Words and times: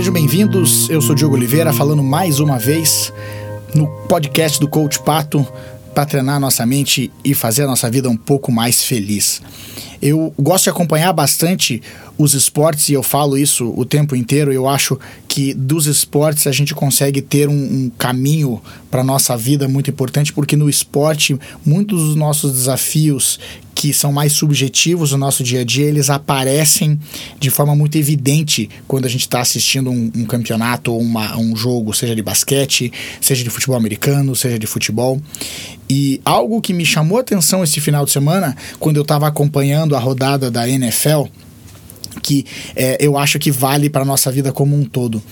sejam 0.00 0.14
bem-vindos. 0.14 0.88
Eu 0.88 1.02
sou 1.02 1.14
Diogo 1.14 1.34
Oliveira, 1.34 1.74
falando 1.74 2.02
mais 2.02 2.40
uma 2.40 2.58
vez 2.58 3.12
no 3.74 3.86
podcast 4.08 4.58
do 4.58 4.66
Coach 4.66 4.98
Pato 5.02 5.46
para 5.94 6.06
treinar 6.06 6.40
nossa 6.40 6.64
mente 6.64 7.12
e 7.22 7.34
fazer 7.34 7.64
a 7.64 7.66
nossa 7.66 7.90
vida 7.90 8.08
um 8.08 8.16
pouco 8.16 8.50
mais 8.50 8.82
feliz. 8.82 9.42
Eu 10.00 10.32
gosto 10.38 10.64
de 10.64 10.70
acompanhar 10.70 11.12
bastante 11.12 11.82
os 12.16 12.32
esportes 12.32 12.88
e 12.88 12.94
eu 12.94 13.02
falo 13.02 13.36
isso 13.36 13.74
o 13.76 13.84
tempo 13.84 14.16
inteiro. 14.16 14.50
Eu 14.50 14.66
acho 14.66 14.98
que 15.28 15.52
dos 15.52 15.84
esportes 15.84 16.46
a 16.46 16.52
gente 16.52 16.74
consegue 16.74 17.20
ter 17.20 17.50
um, 17.50 17.52
um 17.52 17.90
caminho 17.98 18.62
para 18.90 19.04
nossa 19.04 19.36
vida 19.36 19.68
muito 19.68 19.90
importante, 19.90 20.32
porque 20.32 20.56
no 20.56 20.70
esporte 20.70 21.38
muitos 21.62 22.00
dos 22.00 22.16
nossos 22.16 22.52
desafios 22.52 23.38
que 23.80 23.94
são 23.94 24.12
mais 24.12 24.34
subjetivos 24.34 25.12
no 25.12 25.16
nosso 25.16 25.42
dia 25.42 25.62
a 25.62 25.64
dia, 25.64 25.86
eles 25.86 26.10
aparecem 26.10 27.00
de 27.38 27.48
forma 27.48 27.74
muito 27.74 27.96
evidente 27.96 28.68
quando 28.86 29.06
a 29.06 29.08
gente 29.08 29.22
está 29.22 29.40
assistindo 29.40 29.90
um, 29.90 30.12
um, 30.14 30.26
campeonato 30.26 30.92
ou 30.92 31.00
um 31.02 31.56
jogo, 31.56 31.94
seja 31.94 32.14
de 32.14 32.20
basquete, 32.20 32.92
seja 33.22 33.42
de 33.42 33.48
futebol 33.48 33.78
americano, 33.78 34.36
seja 34.36 34.58
de 34.58 34.66
futebol. 34.66 35.18
E 35.88 36.20
algo 36.26 36.60
que 36.60 36.74
me 36.74 36.84
chamou 36.84 37.16
a 37.16 37.22
atenção 37.22 37.64
esse 37.64 37.80
final 37.80 38.04
de 38.04 38.10
semana, 38.10 38.54
quando 38.78 38.98
eu 38.98 39.02
estava 39.02 39.26
acompanhando 39.26 39.96
a 39.96 39.98
rodada 39.98 40.50
da 40.50 40.68
NFL, 40.68 41.22
que 42.20 42.44
é, 42.76 42.96
eu 43.00 43.16
acho 43.16 43.38
que 43.38 43.50
vale 43.50 43.90
para 43.90 44.04
nossa 44.04 44.30
vida 44.30 44.52
como 44.52 44.76
um 44.76 44.84
todo. 44.84 45.22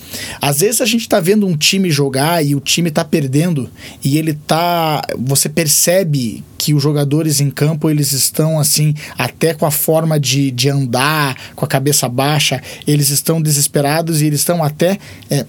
Às 0.41 0.59
vezes 0.61 0.81
a 0.81 0.85
gente 0.85 1.01
está 1.01 1.19
vendo 1.19 1.47
um 1.47 1.55
time 1.55 1.89
jogar 1.91 2.43
e 2.45 2.55
o 2.55 2.59
time 2.59 2.89
está 2.89 3.05
perdendo 3.05 3.69
e 4.03 4.17
ele 4.17 4.33
tá, 4.33 5.01
você 5.17 5.47
percebe 5.49 6.43
que 6.57 6.73
os 6.73 6.83
jogadores 6.83 7.39
em 7.39 7.49
campo 7.49 7.89
eles 7.89 8.11
estão 8.11 8.59
assim 8.59 8.93
até 9.17 9.53
com 9.53 9.65
a 9.65 9.71
forma 9.71 10.19
de, 10.19 10.51
de 10.51 10.69
andar, 10.69 11.37
com 11.55 11.63
a 11.63 11.67
cabeça 11.67 12.09
baixa, 12.09 12.61
eles 12.85 13.09
estão 13.09 13.41
desesperados 13.41 14.21
e 14.21 14.25
eles 14.25 14.41
estão 14.41 14.63
até 14.63 14.97
é, 15.29 15.45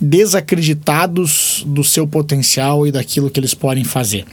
desacreditados 0.00 1.62
do 1.66 1.84
seu 1.84 2.06
potencial 2.06 2.86
e 2.86 2.92
daquilo 2.92 3.30
que 3.30 3.38
eles 3.38 3.54
podem 3.54 3.84
fazer. 3.84 4.24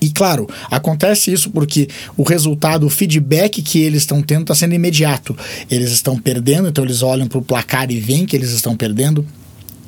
E 0.00 0.10
claro, 0.10 0.48
acontece 0.70 1.32
isso 1.32 1.50
porque 1.50 1.88
o 2.16 2.22
resultado, 2.22 2.86
o 2.86 2.90
feedback 2.90 3.62
que 3.62 3.80
eles 3.80 4.02
estão 4.02 4.22
tendo 4.22 4.42
está 4.42 4.54
sendo 4.54 4.74
imediato. 4.74 5.36
Eles 5.70 5.90
estão 5.90 6.18
perdendo, 6.18 6.68
então 6.68 6.84
eles 6.84 7.02
olham 7.02 7.26
para 7.26 7.38
o 7.38 7.42
placar 7.42 7.90
e 7.90 7.98
veem 7.98 8.26
que 8.26 8.36
eles 8.36 8.50
estão 8.50 8.76
perdendo. 8.76 9.26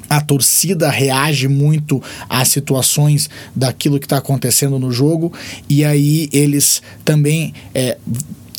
A 0.09 0.23
torcida 0.23 0.89
reage 0.89 1.48
muito 1.48 2.03
às 2.29 2.48
situações 2.48 3.29
daquilo 3.55 3.98
que 3.98 4.06
está 4.06 4.17
acontecendo 4.17 4.79
no 4.79 4.91
jogo, 4.91 5.31
e 5.69 5.84
aí 5.84 6.31
eles 6.33 6.81
também 7.05 7.53
é, 7.75 7.98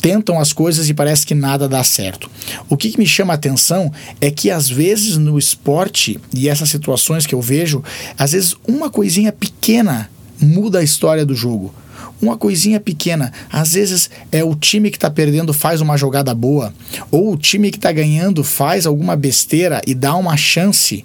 tentam 0.00 0.38
as 0.38 0.52
coisas 0.52 0.88
e 0.88 0.94
parece 0.94 1.26
que 1.26 1.34
nada 1.34 1.68
dá 1.68 1.82
certo. 1.82 2.30
O 2.68 2.76
que, 2.76 2.90
que, 2.90 2.98
me 2.98 3.06
chama 3.06 3.34
a 3.34 3.36
atenção 3.36 3.92
é 4.20 4.30
que 4.30 4.50
às 4.50 4.68
vezes 4.68 5.16
no 5.16 5.38
esporte 5.38 6.20
e 6.32 6.48
essas 6.48 6.70
situações 6.70 7.26
que 7.26 7.34
eu 7.34 7.42
vejo, 7.42 7.82
às 8.16 8.30
vezes 8.30 8.54
uma 8.66 8.88
coisinha 8.88 9.32
pequena 9.32 10.08
muda 10.40 10.78
a 10.78 10.82
história 10.82 11.24
do 11.24 11.34
jogo. 11.34 11.74
Uma 12.20 12.36
coisinha 12.36 12.78
pequena, 12.78 13.32
às 13.50 13.72
vezes 13.72 14.10
é 14.30 14.44
o 14.44 14.54
time 14.54 14.90
que 14.90 14.96
está 14.96 15.10
perdendo 15.10 15.54
faz 15.54 15.80
uma 15.80 15.96
jogada 15.96 16.34
boa, 16.34 16.72
ou 17.10 17.32
o 17.32 17.36
time 17.36 17.70
que 17.70 17.78
está 17.78 17.90
ganhando 17.90 18.44
faz 18.44 18.86
alguma 18.86 19.16
besteira 19.16 19.80
e 19.86 19.94
dá 19.94 20.14
uma 20.14 20.36
chance 20.36 21.04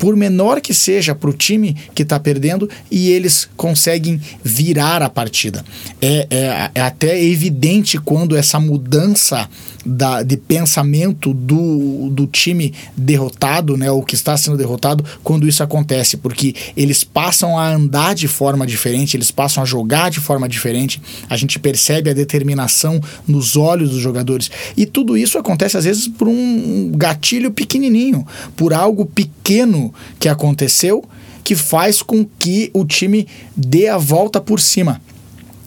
por 0.00 0.16
menor 0.16 0.62
que 0.62 0.72
seja 0.72 1.14
para 1.14 1.28
o 1.28 1.32
time 1.32 1.76
que 1.94 2.02
está 2.02 2.18
perdendo, 2.18 2.68
e 2.90 3.10
eles 3.10 3.48
conseguem 3.54 4.18
virar 4.42 5.02
a 5.02 5.10
partida. 5.10 5.62
É, 6.00 6.26
é, 6.30 6.70
é, 6.74 6.80
até 6.80 7.22
evidente 7.22 7.98
quando 7.98 8.34
essa 8.34 8.58
mudança 8.58 9.46
da, 9.84 10.22
de 10.22 10.36
pensamento 10.36 11.32
do, 11.32 12.10
do 12.10 12.26
time 12.26 12.72
derrotado, 12.96 13.76
né, 13.76 13.90
ou 13.90 14.02
que 14.02 14.14
está 14.14 14.36
sendo 14.36 14.56
derrotado, 14.56 15.04
quando 15.22 15.48
isso 15.48 15.62
acontece, 15.62 16.16
porque 16.16 16.54
eles 16.76 17.04
passam 17.04 17.58
a 17.58 17.68
andar 17.68 18.14
de 18.14 18.28
forma 18.28 18.66
diferente, 18.66 19.16
eles 19.16 19.30
passam 19.30 19.62
a 19.62 19.66
jogar 19.66 20.10
de 20.10 20.20
forma 20.20 20.48
diferente, 20.48 21.00
a 21.28 21.36
gente 21.36 21.58
percebe 21.58 22.10
a 22.10 22.14
determinação 22.14 23.00
nos 23.26 23.56
olhos 23.56 23.90
dos 23.90 24.00
jogadores. 24.00 24.50
E 24.76 24.86
tudo 24.86 25.16
isso 25.16 25.38
acontece 25.38 25.76
às 25.76 25.84
vezes 25.84 26.08
por 26.08 26.28
um 26.28 26.92
gatilho 26.94 27.50
pequenininho, 27.50 28.26
por 28.56 28.72
algo 28.72 29.06
pequeno 29.06 29.92
que 30.18 30.28
aconteceu 30.28 31.04
que 31.42 31.56
faz 31.56 32.02
com 32.02 32.24
que 32.38 32.70
o 32.72 32.84
time 32.84 33.26
dê 33.56 33.88
a 33.88 33.98
volta 33.98 34.40
por 34.40 34.60
cima. 34.60 35.00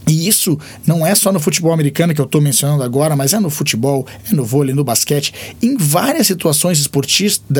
E 0.07 0.27
isso 0.27 0.59
não 0.85 1.05
é 1.05 1.15
só 1.15 1.31
no 1.31 1.39
futebol 1.39 1.71
americano 1.71 2.13
que 2.13 2.19
eu 2.19 2.25
estou 2.25 2.41
mencionando 2.41 2.83
agora, 2.83 3.15
mas 3.15 3.33
é 3.33 3.39
no 3.39 3.49
futebol, 3.49 4.05
é 4.29 4.35
no 4.35 4.43
vôlei, 4.43 4.75
no 4.75 4.83
basquete, 4.83 5.33
em 5.61 5.77
várias 5.77 6.27
situações 6.27 6.89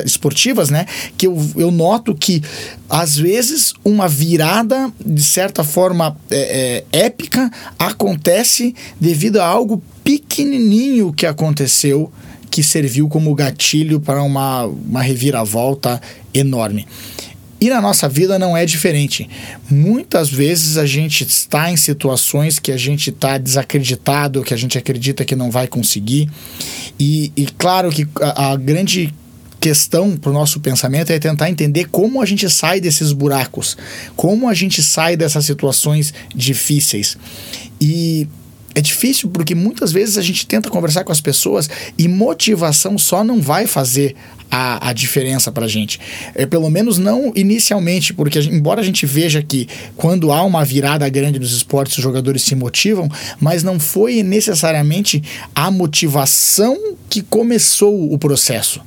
esportivas, 0.05 0.69
né? 0.69 0.85
Que 1.17 1.27
eu, 1.27 1.37
eu 1.55 1.71
noto 1.71 2.13
que, 2.13 2.41
às 2.89 3.17
vezes, 3.17 3.73
uma 3.83 4.07
virada, 4.07 4.91
de 5.05 5.23
certa 5.23 5.63
forma 5.63 6.17
é, 6.29 6.83
é, 6.91 7.05
épica, 7.05 7.49
acontece 7.79 8.75
devido 8.99 9.37
a 9.37 9.45
algo 9.45 9.81
pequenininho 10.03 11.13
que 11.13 11.25
aconteceu 11.25 12.11
que 12.51 12.61
serviu 12.61 13.07
como 13.07 13.33
gatilho 13.33 13.99
para 13.99 14.21
uma, 14.21 14.65
uma 14.65 15.01
reviravolta 15.01 15.99
enorme. 16.31 16.85
E 17.63 17.69
na 17.69 17.79
nossa 17.79 18.09
vida 18.09 18.38
não 18.38 18.57
é 18.57 18.66
diferente. 18.66 19.29
Muitas 19.69 20.29
vezes 20.29 20.75
a 20.75 20.85
gente 20.85 21.24
está 21.24 21.72
em 21.72 21.78
situações 21.78 22.59
que 22.59 22.74
a 22.74 22.75
gente 22.75 23.09
está 23.09 23.38
desacreditado, 23.38 24.44
que 24.44 24.53
a 24.53 24.57
gente 24.57 24.78
acredita 24.78 25.24
que 25.24 25.34
não 25.34 25.50
vai 25.50 25.66
conseguir. 25.66 26.29
E, 27.00 27.31
e 27.38 27.46
claro 27.57 27.90
que 27.90 28.06
a, 28.19 28.52
a 28.52 28.57
grande 28.57 29.13
questão 29.62 30.18
para 30.18 30.29
o 30.29 30.34
nosso 30.34 30.59
pensamento 30.59 31.13
é 31.13 31.19
tentar 31.19 31.50
entender 31.50 31.85
como 31.85 32.22
a 32.22 32.25
gente 32.25 32.50
sai 32.50 32.81
desses 32.81 33.13
buracos, 33.13 33.78
como 34.13 34.50
a 34.50 34.53
gente 34.53 34.84
sai 34.84 35.16
dessas 35.16 35.46
situações 35.46 36.13
difíceis. 36.35 37.18
E 37.79 38.28
é 38.75 38.81
difícil 38.81 39.29
porque 39.29 39.56
muitas 39.56 39.91
vezes 39.91 40.17
a 40.17 40.22
gente 40.22 40.45
tenta 40.45 40.69
conversar 40.69 41.03
com 41.03 41.11
as 41.11 41.22
pessoas 41.22 41.69
e 41.97 42.07
motivação 42.07 42.97
só 42.97 43.23
não 43.23 43.41
vai 43.41 43.67
fazer 43.67 44.16
a, 44.50 44.89
a 44.89 44.94
diferença 44.94 45.51
para 45.51 45.66
a 45.66 45.67
gente. 45.67 46.00
É, 46.35 46.45
pelo 46.45 46.69
menos 46.69 47.00
não 47.00 47.31
inicialmente, 47.35 48.13
porque 48.13 48.39
embora 48.39 48.81
a 48.81 48.84
gente 48.84 49.06
veja 49.06 49.41
que 49.41 49.67
quando 49.95 50.31
há 50.31 50.44
uma 50.44 50.63
virada 50.63 51.09
grande 51.09 51.39
nos 51.39 51.53
esportes, 51.53 51.97
os 51.97 52.03
jogadores 52.03 52.44
se 52.44 52.56
motivam, 52.56 53.09
mas 53.39 53.63
não 53.63 53.79
foi 53.79 54.22
necessariamente 54.22 55.23
a 55.55 55.72
motivação 55.72 56.95
que 57.09 57.22
começou 57.22 58.13
o 58.13 58.17
processo. 58.17 58.81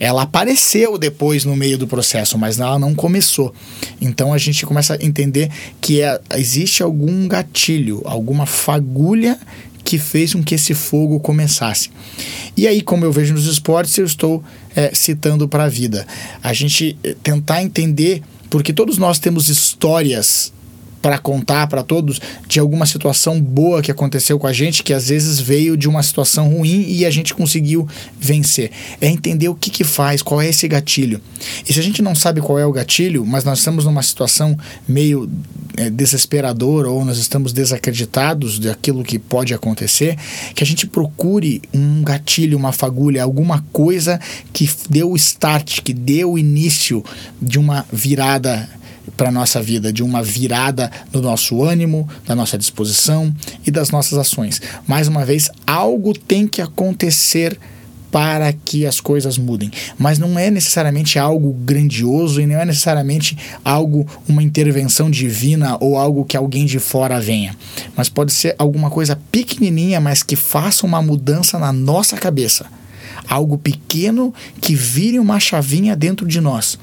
Ela 0.00 0.22
apareceu 0.22 0.96
depois 0.96 1.44
no 1.44 1.56
meio 1.56 1.76
do 1.76 1.86
processo, 1.86 2.38
mas 2.38 2.58
ela 2.58 2.78
não 2.78 2.94
começou. 2.94 3.54
Então 4.00 4.32
a 4.32 4.38
gente 4.38 4.64
começa 4.64 4.94
a 4.94 5.04
entender 5.04 5.50
que 5.80 6.00
é, 6.00 6.20
existe 6.36 6.82
algum 6.82 7.26
gatilho, 7.26 8.02
alguma 8.04 8.46
fagulha 8.46 9.38
que 9.84 9.98
fez 9.98 10.34
com 10.34 10.42
que 10.42 10.54
esse 10.54 10.74
fogo 10.74 11.18
começasse. 11.18 11.90
E 12.54 12.66
aí, 12.66 12.82
como 12.82 13.04
eu 13.04 13.12
vejo 13.12 13.32
nos 13.32 13.46
esportes, 13.46 13.96
eu 13.96 14.04
estou 14.04 14.44
é, 14.76 14.94
citando 14.94 15.48
para 15.48 15.64
a 15.64 15.68
vida. 15.68 16.06
A 16.42 16.52
gente 16.52 16.96
é, 17.02 17.14
tentar 17.22 17.62
entender, 17.62 18.22
porque 18.50 18.72
todos 18.72 18.98
nós 18.98 19.18
temos 19.18 19.48
histórias 19.48 20.52
para 21.08 21.16
contar 21.16 21.66
para 21.68 21.82
todos 21.82 22.20
de 22.46 22.60
alguma 22.60 22.84
situação 22.84 23.40
boa 23.40 23.80
que 23.80 23.90
aconteceu 23.90 24.38
com 24.38 24.46
a 24.46 24.52
gente, 24.52 24.82
que 24.82 24.92
às 24.92 25.08
vezes 25.08 25.40
veio 25.40 25.74
de 25.74 25.88
uma 25.88 26.02
situação 26.02 26.50
ruim 26.50 26.84
e 26.86 27.06
a 27.06 27.10
gente 27.10 27.32
conseguiu 27.32 27.88
vencer. 28.20 28.70
É 29.00 29.08
entender 29.08 29.48
o 29.48 29.54
que 29.54 29.70
que 29.70 29.84
faz, 29.84 30.20
qual 30.20 30.42
é 30.42 30.50
esse 30.50 30.68
gatilho. 30.68 31.18
E 31.66 31.72
se 31.72 31.80
a 31.80 31.82
gente 31.82 32.02
não 32.02 32.14
sabe 32.14 32.42
qual 32.42 32.58
é 32.58 32.66
o 32.66 32.72
gatilho, 32.72 33.24
mas 33.24 33.42
nós 33.42 33.60
estamos 33.60 33.86
numa 33.86 34.02
situação 34.02 34.54
meio 34.86 35.30
é, 35.78 35.88
desesperadora 35.88 36.90
ou 36.90 37.02
nós 37.06 37.16
estamos 37.16 37.54
desacreditados 37.54 38.58
daquilo 38.58 39.02
que 39.02 39.18
pode 39.18 39.54
acontecer, 39.54 40.14
que 40.54 40.62
a 40.62 40.66
gente 40.66 40.86
procure 40.86 41.62
um 41.72 42.02
gatilho, 42.02 42.58
uma 42.58 42.70
fagulha, 42.70 43.22
alguma 43.22 43.64
coisa 43.72 44.20
que 44.52 44.68
deu 44.90 45.10
o 45.10 45.16
start, 45.16 45.80
que 45.80 45.94
deu 45.94 46.32
o 46.32 46.38
início 46.38 47.02
de 47.40 47.58
uma 47.58 47.86
virada 47.90 48.68
para 49.16 49.28
a 49.28 49.32
nossa 49.32 49.60
vida, 49.62 49.92
de 49.92 50.02
uma 50.02 50.22
virada 50.22 50.90
no 51.12 51.20
nosso 51.20 51.62
ânimo, 51.62 52.08
da 52.26 52.34
nossa 52.34 52.58
disposição 52.58 53.34
e 53.66 53.70
das 53.70 53.90
nossas 53.90 54.18
ações. 54.18 54.60
Mais 54.86 55.08
uma 55.08 55.24
vez, 55.24 55.50
algo 55.66 56.12
tem 56.12 56.46
que 56.46 56.60
acontecer 56.60 57.58
para 58.10 58.52
que 58.52 58.86
as 58.86 59.00
coisas 59.00 59.36
mudem. 59.36 59.70
Mas 59.98 60.18
não 60.18 60.38
é 60.38 60.50
necessariamente 60.50 61.18
algo 61.18 61.52
grandioso 61.52 62.40
e 62.40 62.46
não 62.46 62.56
é 62.56 62.64
necessariamente 62.64 63.36
algo, 63.64 64.06
uma 64.28 64.42
intervenção 64.42 65.10
divina 65.10 65.76
ou 65.80 65.96
algo 65.96 66.24
que 66.24 66.36
alguém 66.36 66.64
de 66.64 66.78
fora 66.78 67.20
venha. 67.20 67.54
Mas 67.96 68.08
pode 68.08 68.32
ser 68.32 68.54
alguma 68.58 68.90
coisa 68.90 69.18
pequenininha, 69.30 70.00
mas 70.00 70.22
que 70.22 70.36
faça 70.36 70.86
uma 70.86 71.02
mudança 71.02 71.58
na 71.58 71.72
nossa 71.72 72.16
cabeça. 72.16 72.66
Algo 73.28 73.58
pequeno 73.58 74.32
que 74.60 74.74
vire 74.74 75.18
uma 75.18 75.38
chavinha 75.38 75.94
dentro 75.94 76.26
de 76.26 76.40
nós 76.40 76.78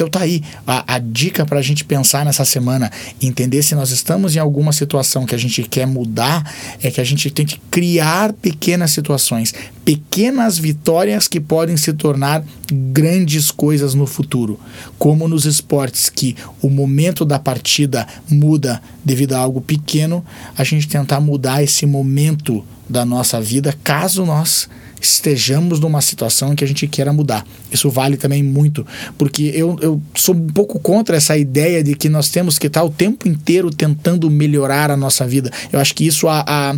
Então 0.00 0.08
tá 0.08 0.20
aí 0.20 0.42
a, 0.66 0.94
a 0.94 0.98
dica 0.98 1.44
para 1.44 1.58
a 1.58 1.62
gente 1.62 1.84
pensar 1.84 2.24
nessa 2.24 2.42
semana, 2.42 2.90
entender 3.20 3.62
se 3.62 3.74
nós 3.74 3.90
estamos 3.90 4.34
em 4.34 4.38
alguma 4.38 4.72
situação 4.72 5.26
que 5.26 5.34
a 5.34 5.38
gente 5.38 5.62
quer 5.62 5.86
mudar, 5.86 6.50
é 6.82 6.90
que 6.90 7.02
a 7.02 7.04
gente 7.04 7.30
tem 7.30 7.44
que 7.44 7.60
criar 7.70 8.32
pequenas 8.32 8.92
situações, 8.92 9.52
pequenas 9.84 10.56
vitórias 10.56 11.28
que 11.28 11.38
podem 11.38 11.76
se 11.76 11.92
tornar 11.92 12.42
grandes 12.72 13.50
coisas 13.50 13.92
no 13.92 14.06
futuro, 14.06 14.58
como 14.98 15.28
nos 15.28 15.44
esportes 15.44 16.08
que 16.08 16.34
o 16.62 16.70
momento 16.70 17.22
da 17.26 17.38
partida 17.38 18.08
muda 18.26 18.80
devido 19.04 19.34
a 19.34 19.38
algo 19.38 19.60
pequeno, 19.60 20.24
a 20.56 20.64
gente 20.64 20.88
tentar 20.88 21.20
mudar 21.20 21.62
esse 21.62 21.84
momento 21.84 22.64
da 22.88 23.04
nossa 23.04 23.38
vida, 23.38 23.76
caso 23.84 24.24
nós 24.24 24.66
estejamos 25.00 25.80
numa 25.80 26.00
situação 26.00 26.52
em 26.52 26.56
que 26.56 26.64
a 26.64 26.68
gente 26.68 26.86
queira 26.86 27.12
mudar. 27.12 27.46
Isso 27.70 27.90
vale 27.90 28.16
também 28.16 28.42
muito, 28.42 28.86
porque 29.16 29.52
eu, 29.54 29.78
eu 29.80 30.00
sou 30.14 30.34
um 30.34 30.48
pouco 30.48 30.78
contra 30.78 31.16
essa 31.16 31.36
ideia 31.36 31.82
de 31.82 31.94
que 31.94 32.08
nós 32.08 32.28
temos 32.28 32.58
que 32.58 32.66
estar 32.66 32.84
o 32.84 32.90
tempo 32.90 33.28
inteiro 33.28 33.70
tentando 33.70 34.30
melhorar 34.30 34.90
a 34.90 34.96
nossa 34.96 35.26
vida. 35.26 35.50
Eu 35.72 35.80
acho 35.80 35.94
que 35.94 36.06
isso 36.06 36.28
a, 36.28 36.44
a, 36.46 36.76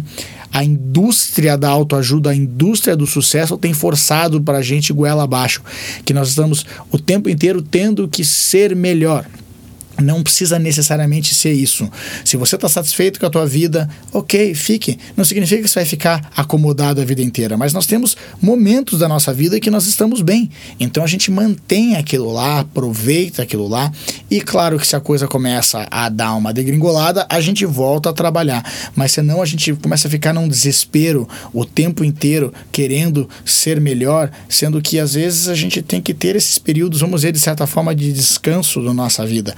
a 0.53 0.65
indústria 0.65 1.57
da 1.57 1.69
autoajuda, 1.69 2.31
a 2.31 2.35
indústria 2.35 2.97
do 2.97 3.07
sucesso 3.07 3.57
tem 3.57 3.73
forçado 3.73 4.41
para 4.41 4.59
a 4.59 4.63
gente 4.63 4.93
goela 4.93 5.25
abaixo, 5.25 5.63
que 6.05 6.13
nós 6.13 6.29
estamos 6.29 6.65
o 6.91 6.99
tempo 6.99 7.29
inteiro 7.29 7.63
tendo 7.63 8.07
que 8.07 8.25
ser 8.25 8.77
melhor. 8.77 9.27
Não 10.03 10.23
precisa 10.23 10.59
necessariamente 10.59 11.35
ser 11.35 11.53
isso. 11.53 11.89
Se 12.25 12.37
você 12.37 12.57
está 12.57 12.69
satisfeito 12.69 13.21
com 13.21 13.27
a 13.27 13.31
tua 13.31 13.47
vida, 13.47 13.89
ok, 14.13 14.55
fique. 14.55 14.99
Não 15.17 15.25
significa 15.25 15.63
que 15.63 15.69
você 15.69 15.81
vai 15.81 15.85
ficar 15.85 16.31
acomodado 16.37 17.01
a 17.01 17.05
vida 17.05 17.23
inteira, 17.23 17.57
mas 17.57 17.73
nós 17.73 17.87
temos 17.87 18.17
momentos 18.41 18.99
da 18.99 19.09
nossa 19.09 19.33
vida 19.33 19.61
que 19.61 19.71
nós 19.71 19.87
estamos 19.87 20.21
bem. 20.21 20.51
Então 20.79 21.05
a 21.05 21.07
gente 21.07 21.31
mantém 21.31 21.97
aquilo 21.97 22.33
lá, 22.33 22.61
aproveita 22.61 23.43
aquilo 23.43 23.69
lá. 23.69 23.93
E 24.31 24.41
claro 24.41 24.79
que 24.79 24.87
se 24.87 24.97
a 24.97 25.01
coisa 25.01 25.29
começa 25.29 25.87
a 25.91 26.09
dar 26.09 26.35
uma 26.35 26.53
degringolada, 26.53 27.27
a 27.29 27.41
gente 27.41 27.65
volta 27.65 28.11
a 28.11 28.13
trabalhar. 28.13 28.65
Mas 28.95 29.13
senão 29.13 29.41
a 29.41 29.47
gente 29.47 29.73
começa 29.75 30.09
a 30.09 30.11
ficar 30.11 30.33
num 30.33 30.49
desespero 30.49 31.29
o 31.53 31.65
tempo 31.65 32.05
inteiro, 32.05 32.53
querendo 32.71 33.29
ser 33.45 33.81
melhor, 33.81 34.31
sendo 34.49 34.81
que 34.83 34.99
às 34.99 35.15
vezes 35.15 35.49
a 35.49 35.55
gente 35.55 35.81
tem 35.83 36.01
que 36.01 36.13
ter 36.13 36.37
esses 36.37 36.59
períodos, 36.59 37.01
vamos 37.01 37.21
dizer, 37.21 37.33
de 37.33 37.41
certa 37.41 37.67
forma, 37.67 37.95
de 37.95 38.13
descanso 38.13 38.83
da 38.83 38.93
nossa 38.93 39.25
vida 39.27 39.55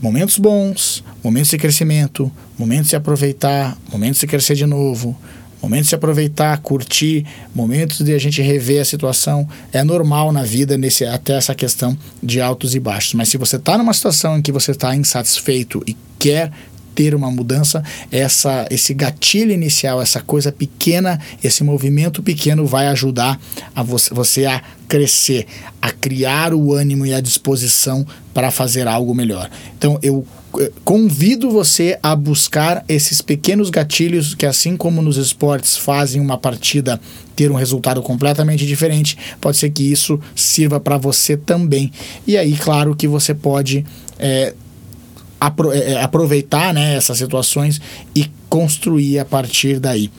momentos 0.00 0.38
bons, 0.38 1.02
momentos 1.22 1.50
de 1.50 1.58
crescimento, 1.58 2.30
momentos 2.58 2.90
de 2.90 2.96
aproveitar, 2.96 3.76
momentos 3.92 4.20
de 4.20 4.26
crescer 4.26 4.54
de 4.54 4.66
novo, 4.66 5.16
momentos 5.62 5.88
de 5.88 5.94
aproveitar, 5.94 6.56
curtir, 6.58 7.26
momentos 7.54 7.98
de 8.04 8.14
a 8.14 8.18
gente 8.18 8.40
rever 8.40 8.80
a 8.80 8.84
situação. 8.84 9.48
É 9.72 9.82
normal 9.82 10.32
na 10.32 10.42
vida 10.42 10.78
nesse 10.78 11.04
até 11.04 11.36
essa 11.36 11.54
questão 11.54 11.96
de 12.22 12.40
altos 12.40 12.74
e 12.74 12.80
baixos. 12.80 13.14
Mas 13.14 13.28
se 13.28 13.36
você 13.36 13.56
está 13.56 13.76
numa 13.76 13.92
situação 13.92 14.38
em 14.38 14.42
que 14.42 14.52
você 14.52 14.70
está 14.70 14.94
insatisfeito 14.94 15.82
e 15.86 15.96
quer 16.18 16.52
ter 16.98 17.14
uma 17.14 17.30
mudança, 17.30 17.80
essa, 18.10 18.66
esse 18.72 18.92
gatilho 18.92 19.52
inicial, 19.52 20.02
essa 20.02 20.20
coisa 20.20 20.50
pequena, 20.50 21.20
esse 21.44 21.62
movimento 21.62 22.24
pequeno 22.24 22.66
vai 22.66 22.88
ajudar 22.88 23.40
a 23.72 23.84
você, 23.84 24.12
você 24.12 24.46
a 24.46 24.60
crescer, 24.88 25.46
a 25.80 25.92
criar 25.92 26.52
o 26.52 26.72
ânimo 26.72 27.06
e 27.06 27.14
a 27.14 27.20
disposição 27.20 28.04
para 28.34 28.50
fazer 28.50 28.88
algo 28.88 29.14
melhor. 29.14 29.48
Então 29.76 29.96
eu 30.02 30.26
convido 30.84 31.52
você 31.52 31.96
a 32.02 32.16
buscar 32.16 32.84
esses 32.88 33.20
pequenos 33.20 33.70
gatilhos 33.70 34.34
que, 34.34 34.44
assim 34.44 34.76
como 34.76 35.00
nos 35.00 35.16
esportes 35.16 35.76
fazem 35.76 36.20
uma 36.20 36.36
partida 36.36 37.00
ter 37.36 37.48
um 37.52 37.54
resultado 37.54 38.02
completamente 38.02 38.66
diferente, 38.66 39.16
pode 39.40 39.56
ser 39.56 39.70
que 39.70 39.84
isso 39.84 40.18
sirva 40.34 40.80
para 40.80 40.98
você 40.98 41.36
também. 41.36 41.92
E 42.26 42.36
aí, 42.36 42.56
claro 42.56 42.96
que 42.96 43.06
você 43.06 43.32
pode 43.32 43.86
é, 44.18 44.52
apro 45.40 45.72
é, 45.72 45.92
é, 45.92 46.02
aproveitar 46.02 46.72
né, 46.72 46.96
essas 46.96 47.18
situações 47.18 47.80
e 48.14 48.30
construir 48.48 49.18
a 49.18 49.24
partir 49.24 49.78
daí. 49.78 50.10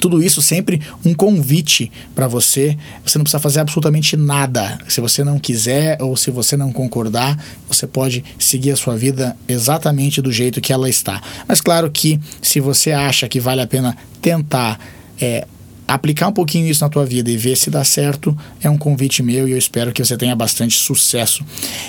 Tudo 0.00 0.22
isso 0.22 0.40
sempre 0.42 0.80
um 1.04 1.14
convite 1.14 1.92
para 2.14 2.26
você. 2.26 2.76
Você 3.04 3.18
não 3.18 3.24
precisa 3.24 3.38
fazer 3.38 3.60
absolutamente 3.60 4.16
nada. 4.16 4.78
Se 4.88 5.00
você 5.00 5.22
não 5.22 5.38
quiser 5.38 6.00
ou 6.00 6.16
se 6.16 6.30
você 6.30 6.56
não 6.56 6.72
concordar, 6.72 7.38
você 7.68 7.86
pode 7.86 8.24
seguir 8.38 8.72
a 8.72 8.76
sua 8.76 8.96
vida 8.96 9.36
exatamente 9.46 10.22
do 10.22 10.32
jeito 10.32 10.60
que 10.60 10.72
ela 10.72 10.88
está. 10.88 11.20
Mas 11.46 11.60
claro 11.60 11.90
que 11.90 12.18
se 12.40 12.58
você 12.58 12.90
acha 12.90 13.28
que 13.28 13.38
vale 13.38 13.60
a 13.60 13.66
pena 13.66 13.96
tentar 14.20 14.80
é, 15.20 15.46
aplicar 15.86 16.28
um 16.28 16.32
pouquinho 16.32 16.66
isso 16.66 16.84
na 16.84 16.88
tua 16.88 17.04
vida 17.04 17.30
e 17.30 17.36
ver 17.36 17.56
se 17.56 17.70
dá 17.70 17.84
certo 17.84 18.36
é 18.62 18.70
um 18.70 18.78
convite 18.78 19.22
meu 19.22 19.46
e 19.48 19.52
eu 19.52 19.58
espero 19.58 19.92
que 19.92 20.04
você 20.04 20.16
tenha 20.16 20.34
bastante 20.34 20.78
sucesso. 20.78 21.44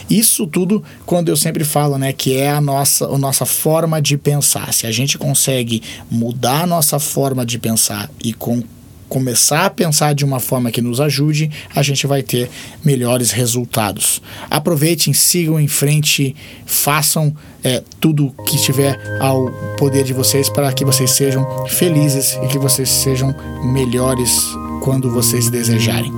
Isso 0.09 0.45
tudo 0.47 0.83
quando 1.05 1.29
eu 1.29 1.37
sempre 1.37 1.63
falo, 1.63 1.97
né, 1.97 2.11
que 2.13 2.35
é 2.35 2.49
a 2.49 2.61
nossa, 2.61 3.05
a 3.05 3.17
nossa 3.17 3.45
forma 3.45 4.01
de 4.01 4.17
pensar. 4.17 4.73
Se 4.73 4.87
a 4.87 4.91
gente 4.91 5.17
consegue 5.17 5.81
mudar 6.09 6.63
a 6.63 6.67
nossa 6.67 6.99
forma 6.99 7.45
de 7.45 7.57
pensar 7.57 8.09
e 8.23 8.33
com 8.33 8.63
começar 9.09 9.65
a 9.65 9.69
pensar 9.69 10.13
de 10.13 10.25
uma 10.25 10.39
forma 10.39 10.71
que 10.71 10.81
nos 10.81 10.99
ajude, 10.99 11.51
a 11.75 11.81
gente 11.81 12.07
vai 12.07 12.23
ter 12.23 12.49
melhores 12.83 13.31
resultados. 13.31 14.21
Aproveitem, 14.49 15.13
sigam 15.13 15.59
em 15.59 15.67
frente, 15.67 16.35
façam 16.65 17.35
é, 17.63 17.83
tudo 17.99 18.33
que 18.45 18.55
estiver 18.55 18.99
ao 19.19 19.49
poder 19.77 20.03
de 20.03 20.13
vocês 20.13 20.49
para 20.49 20.71
que 20.73 20.85
vocês 20.85 21.11
sejam 21.11 21.45
felizes 21.67 22.37
e 22.43 22.47
que 22.47 22.57
vocês 22.57 22.89
sejam 22.89 23.33
melhores 23.63 24.43
quando 24.81 25.09
vocês 25.11 25.49
desejarem. 25.49 26.11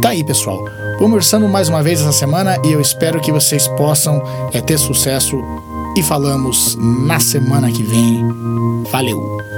Tá 0.00 0.10
aí, 0.10 0.24
pessoal. 0.24 0.64
Conversando 0.98 1.48
mais 1.48 1.68
uma 1.68 1.82
vez 1.82 2.00
essa 2.00 2.12
semana 2.12 2.58
e 2.64 2.72
eu 2.72 2.80
espero 2.80 3.20
que 3.20 3.32
vocês 3.32 3.68
possam 3.68 4.22
é, 4.52 4.60
ter 4.60 4.78
sucesso 4.78 5.36
e 5.96 6.02
falamos 6.02 6.76
na 6.76 7.20
semana 7.20 7.70
que 7.70 7.82
vem. 7.82 8.22
Valeu! 8.90 9.53